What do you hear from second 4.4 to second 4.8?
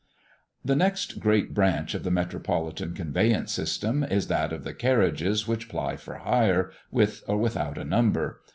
of the